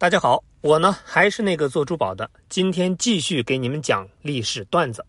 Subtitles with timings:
[0.00, 5.04] 大家好，我呢还是那个做珠宝的，今天继续给你们讲历史段子。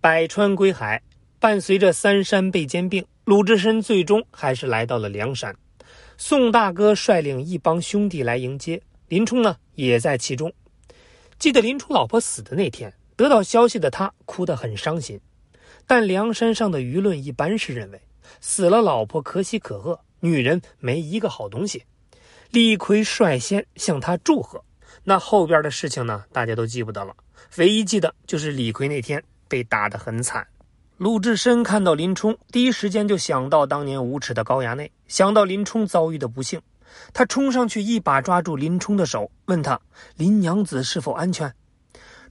[0.00, 1.02] 百川归海，
[1.38, 5.54] 伴随着三山被兼并，鲁智深最终还是来到了梁山。
[6.16, 10.50] 宋大哥率领一帮兄弟来迎接，林冲呢也在其中。
[11.38, 15.20] 记得林冲老婆死的那天，得到消息的他哭得很伤心。
[15.86, 18.00] 但梁山上的舆论一般是认为，
[18.40, 21.84] 死了老婆可喜可贺，女人没一个好东西。
[22.50, 24.64] 李逵率先向他祝贺，
[25.04, 26.24] 那后边的事情呢？
[26.32, 27.14] 大家都记不得了，
[27.58, 30.46] 唯一记得就是李逵那天被打得很惨。
[30.96, 36.58] 鲁智深看到林冲，第一时间就想到当年无耻的高衙内，想到林冲遭遇的不幸，
[37.12, 39.78] 他冲上去一把抓住林冲的手，问他
[40.16, 41.54] ：“林娘子是否安全？”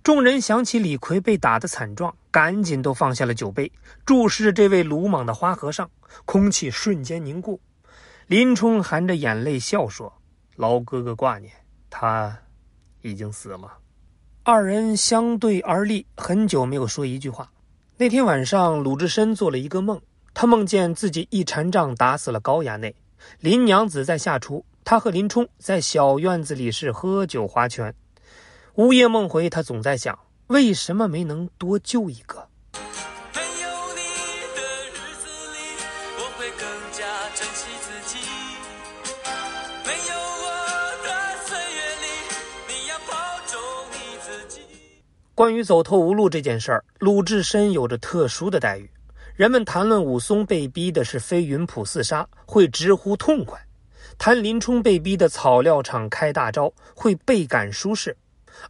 [0.01, 3.71] 众人想起李逵被打的惨状，赶紧都放下了酒杯，
[4.03, 5.89] 注视着这位鲁莽的花和尚，
[6.25, 7.59] 空气瞬间凝固。
[8.27, 10.11] 林冲含着眼泪笑说
[10.57, 11.49] ：“老哥哥挂念，
[11.89, 12.37] 他
[13.01, 13.77] 已经死了。”
[14.43, 17.49] 二人相对而立，很久没有说一句话。
[17.95, 20.01] 那天晚上，鲁智深做了一个梦，
[20.33, 22.93] 他梦见自己一禅杖打死了高衙内，
[23.39, 27.95] 林娘子在下厨，他和林冲在小院子里是喝酒划拳。
[28.73, 32.46] 午夜梦回，他总在想，为什么没能多救一个？
[45.37, 48.89] 关于走投无路这件事儿，鲁智深有着特殊的待遇。
[49.35, 53.55] 人们谈论武松被逼的是飞云浦四杀，会直呼痛快；
[54.17, 58.17] 谈林冲被逼的草料场开大招，会倍感舒适。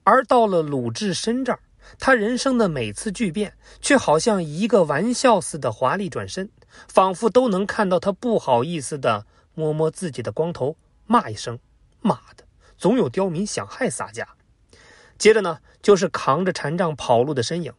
[0.03, 1.59] 而到了鲁智深这儿，
[1.99, 6.49] 他人生的每次巨变，却好像一个玩笑似的华丽转身，
[6.89, 11.57] 仿佛都能看到他不好意思的摸摸自己的光头，骂一声
[12.03, 12.43] ：“妈的，
[12.77, 14.27] 总有刁民想害洒家。”
[15.17, 17.73] 接着呢，就是扛着禅杖跑路的身影。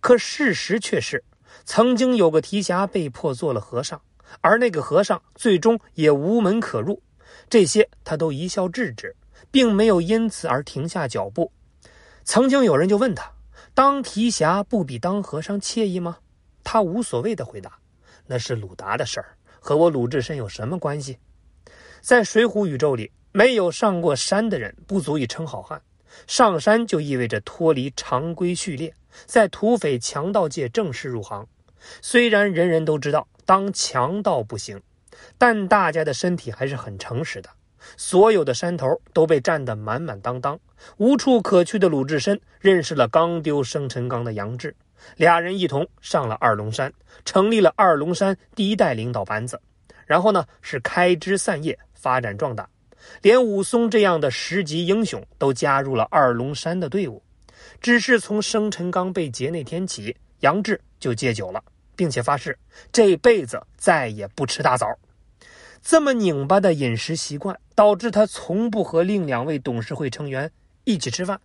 [0.00, 1.24] 可事实却是，
[1.64, 4.00] 曾经有个提辖被迫做了和尚，
[4.40, 7.02] 而那个和尚最终也无门可入。
[7.48, 9.14] 这些他都一笑置之，
[9.50, 11.52] 并没有因此而停下脚步。
[12.24, 13.30] 曾经有人就问他
[13.74, 16.18] ：“当提辖不比当和尚惬意吗？”
[16.64, 17.78] 他无所谓的回答
[18.26, 21.18] ：“那是鲁达的事儿，和我鲁智深有什么关系？”
[22.00, 25.80] 在水浒宇宙里，没有上过山的人不足以称好汉。
[26.26, 28.94] 上山就意味着脱离常规序列，
[29.26, 31.46] 在土匪强盗界正式入行。
[32.00, 34.80] 虽然人人都知道当强盗不行，
[35.36, 37.50] 但大家的身体还是很诚实的。
[37.96, 40.58] 所有的山头都被占得满满当当，
[40.96, 44.74] 无处可去的鲁智深认识了刚丢生辰纲的杨志，
[45.16, 46.90] 俩人一同上了二龙山，
[47.26, 49.60] 成立了二龙山第一代领导班子。
[50.06, 52.66] 然后呢，是开枝散叶，发展壮大。
[53.22, 57.22] 连武松这样的十级英雄都加入了二龙山的队伍，
[57.80, 61.62] 只是从生辰纲被劫那天起，杨志就戒酒了，
[61.96, 62.58] 并且发誓
[62.92, 64.86] 这辈子再也不吃大枣。
[65.82, 70.50] 这么拧巴的饮食习惯，导致他从不和另两位董事会成员
[70.84, 71.40] 一起吃饭。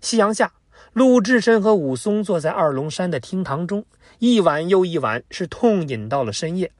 [0.00, 0.52] 夕阳下，
[0.94, 3.84] 鲁智深和武松坐在二龙山的厅堂中，
[4.18, 6.70] 一碗又一碗，是痛饮到了深夜。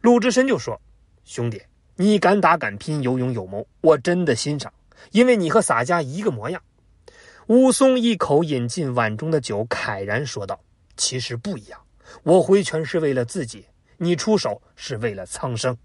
[0.00, 0.80] 鲁智深就说
[1.24, 1.60] ：“兄弟。”
[2.00, 4.72] 你敢打敢拼，有勇有谋，我真的欣赏，
[5.10, 6.62] 因为你和洒家一个模样。
[7.48, 10.58] 武松一口饮尽碗中的酒，慨然说道
[10.96, 11.78] ：“其实不一样，
[12.22, 13.66] 我挥拳是为了自己，
[13.98, 15.76] 你出手是为了苍生。”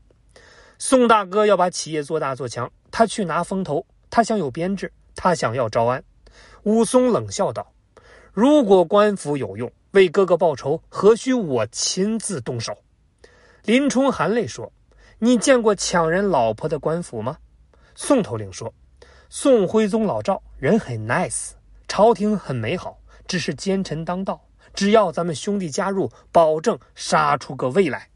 [0.80, 6.02] 宋大哥要把企业做大做强，他去拿风头，他想有编制，他想要招安。
[6.64, 7.74] 武松冷笑道
[8.32, 12.74] ：“如果官府有用，为哥哥报仇，何须我亲自动手？”
[13.66, 14.72] 林冲含泪说。
[15.26, 17.38] 你见过抢人老婆的官府吗？
[17.96, 18.72] 宋头领说
[19.28, 21.54] ：“宋徽宗老赵人很 nice，
[21.88, 24.40] 朝廷很美好，只是奸臣当道。
[24.76, 28.08] 只要咱们兄弟加入，保证杀出个未来。”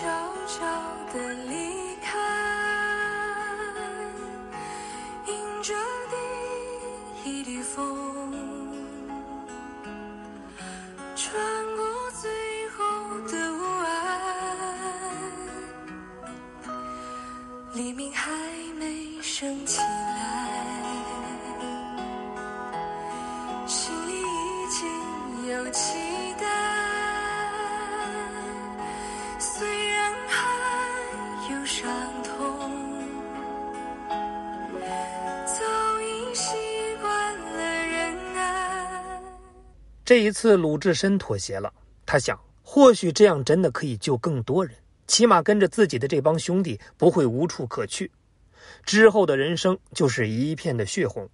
[0.00, 0.06] 悄
[0.46, 0.64] 悄
[1.12, 2.16] 的离开。
[5.26, 5.74] 迎着
[7.24, 8.32] 第一缕风
[11.16, 11.34] 穿
[11.76, 12.30] 过最
[12.76, 12.84] 后
[13.22, 13.86] 的雾霭
[17.74, 18.30] 黎明还
[18.78, 20.47] 没升起来。
[40.08, 41.70] 这一次，鲁智深妥协了。
[42.06, 44.74] 他想，或许这样真的可以救更多人，
[45.06, 48.10] 起码跟着自己的这帮兄弟不会无处可去。
[48.86, 51.28] 之后的人生就是一片的血红，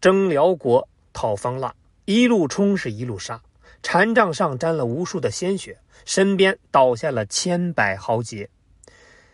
[0.00, 1.72] 征辽国、讨方腊，
[2.04, 3.40] 一路冲是一路杀，
[3.80, 8.50] 禅杖上沾了无数的鲜血，身边倒下了千百豪杰。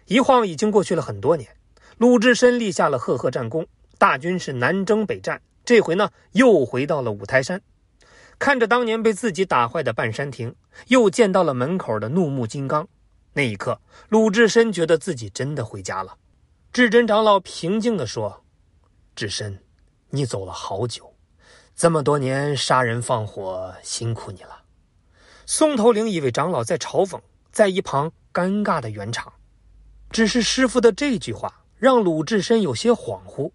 [0.04, 1.48] 一晃已经过去了很多年，
[1.96, 7.62] 鲁智深立下了赫赫战功，大军是南征北战，这回呢又回到了五台山。
[8.38, 10.54] 看着当年被自己打坏的半山亭，
[10.88, 12.86] 又见到了门口的怒目金刚，
[13.32, 16.16] 那一刻，鲁智深觉得自己真的回家了。
[16.72, 18.44] 智真长老平静地说
[19.16, 19.62] ：“智深，
[20.10, 21.14] 你走了好久，
[21.74, 24.64] 这么多年杀人放火，辛苦你了。”
[25.46, 29.32] 松头岭一位长老在嘲讽，在一旁尴尬的圆场。
[30.10, 33.50] 只是师傅的这句话让鲁智深有些恍惚。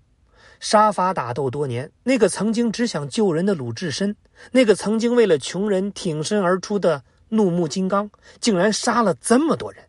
[0.61, 4.15] 杀伐打斗多年，那个曾经只想救人的鲁智深，
[4.51, 9.85] 那个曾经为了穷人挺身而出的怒目金刚，竟然杀了这么多人，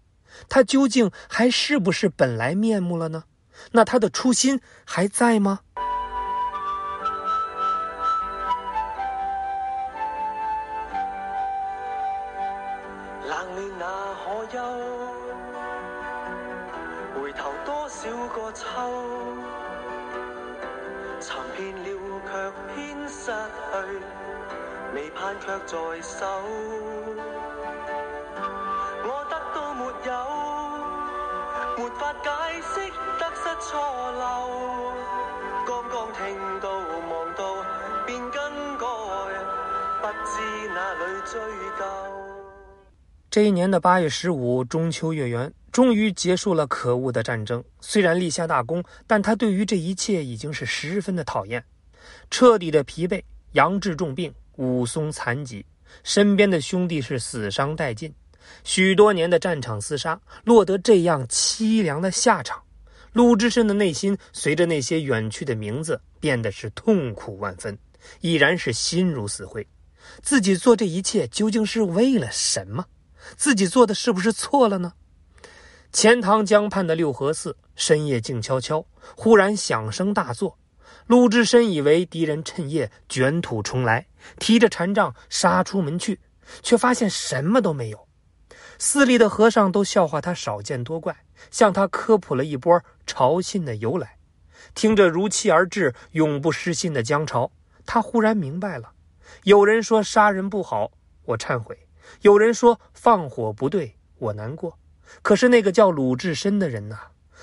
[0.48, 3.24] 他究竟还是不是本来面目了呢？
[3.72, 5.60] 那他的初心还在吗？
[17.14, 18.66] 回头多少个秋
[21.62, 21.86] 见了
[22.26, 22.30] 却
[22.74, 23.32] 偏失去，
[24.94, 26.26] 未盼却在手，
[29.04, 30.10] 我得到没有，
[31.78, 32.26] 没法解
[32.62, 32.80] 释
[33.20, 34.20] 得失错漏。
[35.64, 36.20] 刚刚听
[36.60, 37.40] 到望到
[38.06, 38.34] 便更
[38.76, 38.84] 改，
[40.00, 40.32] 不知
[40.74, 41.40] 哪里追
[41.78, 41.84] 究。
[43.30, 47.64] 这一年的八月十五中秋月圆，终于结束了可恶的战争。
[47.80, 51.64] 虽然立下大功，但他对于这一切已经是十分的讨厌，
[52.30, 53.22] 彻底的疲惫，
[53.52, 54.32] 杨志重病。
[54.58, 55.64] 武松残疾，
[56.04, 58.14] 身边的兄弟是死伤殆尽，
[58.64, 62.62] 许多年的战场厮杀落得这样凄凉的下场。
[63.14, 67.76] 鲁智深的内心随着那些远去的名字变得是痛苦万分，
[68.20, 69.66] 已然是心如死灰。
[70.22, 72.84] 自己做这一切究竟是为了什么？
[73.36, 74.92] 自己做的是不是错了呢？
[75.92, 80.58] 钱塘江畔的六合寺，深夜静悄悄，忽然响声大作。
[81.06, 84.06] 鲁智深以为敌人趁夜卷土重来，
[84.38, 86.18] 提着禅杖杀出门去，
[86.62, 88.08] 却发现什么都没有。
[88.78, 91.14] 寺里的和尚都笑话他少见多怪，
[91.50, 94.16] 向他科普了一波潮信的由来。
[94.74, 97.52] 听着如期而至、永不失信的江潮，
[97.84, 98.92] 他忽然明白了：
[99.44, 100.90] 有人说杀人不好，
[101.26, 101.76] 我忏悔；
[102.22, 104.78] 有人说放火不对，我难过。
[105.20, 106.96] 可是那个叫鲁智深的人呐，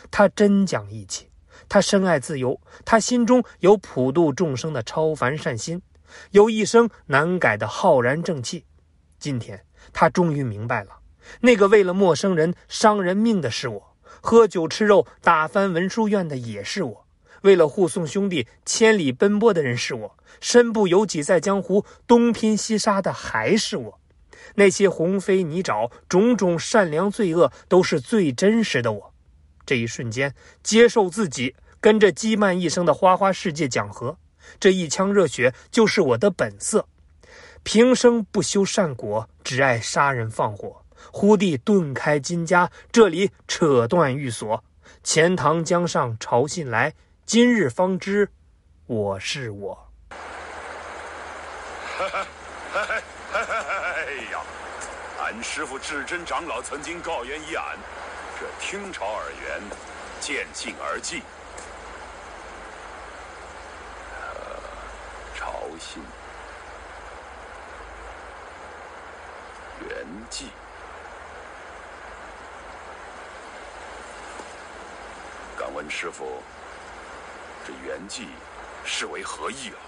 [0.10, 1.30] 他真讲义气。
[1.68, 5.82] 他深爱自由，他心中有普度众生的超凡善心，
[6.32, 8.66] 有一生难改的浩然正气。
[9.20, 9.64] 今天
[9.94, 11.00] 他终于明白了，
[11.42, 17.06] 那个为了陌生人伤人命的是我，喝酒吃肉打翻文殊院的也是我，
[17.44, 24.00] 为了护送兄弟千里奔波的人是我，身不由己在江湖东拼西杀的还是我。
[24.56, 29.14] 那些鸿飞泥沼、种种善良罪恶，都是最真实的我。
[29.66, 34.18] 这一瞬间，接受自己，跟着积曼一生的花花世界讲和，
[34.60, 36.88] 这一腔热血就是我的本色。
[37.64, 40.82] 平生不修善果，只爱杀人放火。
[41.12, 44.64] 忽地顿开金家，这里扯断玉锁。
[45.04, 46.94] 钱塘江上潮信来，
[47.26, 48.30] 今日方知
[48.88, 49.92] 我是我。
[55.42, 57.78] 师傅至真长老曾经告言于俺。
[58.40, 59.62] 这听潮而圆，
[60.20, 61.22] 见信而寂。
[65.36, 66.02] 潮信
[69.88, 70.46] 圆寂，
[75.58, 76.42] 敢问师傅，
[77.66, 78.28] 这圆寂
[78.86, 79.80] 是为何意啊？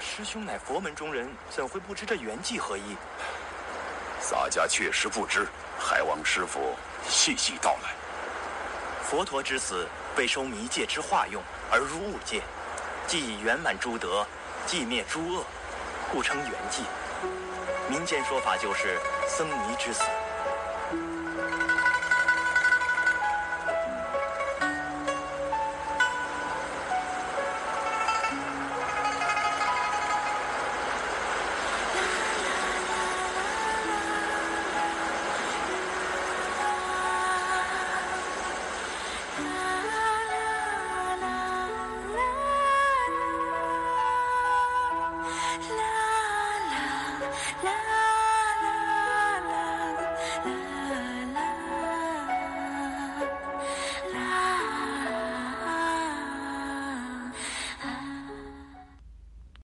[0.00, 2.96] 师兄乃佛门中人，怎会不知这圆寂何意？
[4.28, 5.48] 洒家确实不知。
[5.78, 6.76] 还望师傅
[7.08, 7.94] 细细道来。
[9.02, 12.42] 佛陀之死，被收迷界之化用而入物界，
[13.06, 14.26] 既以圆满诸德，
[14.66, 15.44] 既灭诸恶，
[16.12, 16.82] 故称圆寂。
[17.88, 20.02] 民间说法就是僧尼之死。